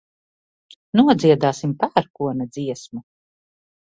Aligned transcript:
Nodziedāsim 1.01 1.75
pērkona 1.85 2.49
dziesmu. 2.59 3.07